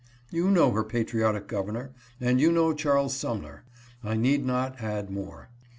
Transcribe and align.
You 0.31 0.49
know 0.49 0.71
her 0.71 0.83
patriotic 0.83 1.47
governor, 1.47 1.93
and 2.19 2.41
you 2.41 2.51
know 2.51 2.73
Charles 2.73 3.15
Sumner. 3.15 3.65
I 4.03 4.17
need 4.17 4.43
not 4.43 4.81
add 4.81 5.11
more. 5.11 5.49